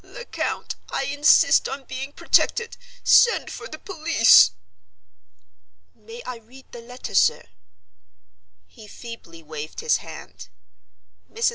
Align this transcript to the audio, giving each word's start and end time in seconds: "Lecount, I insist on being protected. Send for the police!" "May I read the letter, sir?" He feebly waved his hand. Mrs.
"Lecount, 0.03 0.73
I 0.89 1.03
insist 1.03 1.69
on 1.69 1.83
being 1.83 2.11
protected. 2.11 2.75
Send 3.03 3.51
for 3.51 3.67
the 3.67 3.77
police!" 3.77 4.49
"May 5.93 6.23
I 6.23 6.37
read 6.37 6.65
the 6.71 6.81
letter, 6.81 7.13
sir?" 7.13 7.45
He 8.65 8.87
feebly 8.87 9.43
waved 9.43 9.81
his 9.81 9.97
hand. 9.97 10.47
Mrs. 11.31 11.49